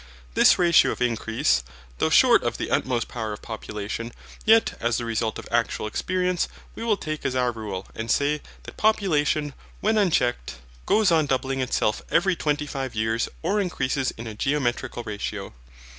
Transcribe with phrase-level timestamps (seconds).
[0.33, 1.63] This ratio of increase,
[1.99, 4.11] though short of the utmost power of population,
[4.45, 8.41] yet as the result of actual experience, we will take as our rule, and say,
[8.63, 10.55] that population, when unchecked,
[10.87, 15.53] goes on doubling itself every twenty five years or increases in a geometrical ratio.